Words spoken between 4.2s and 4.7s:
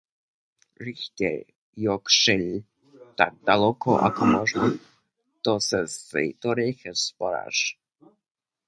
móžno,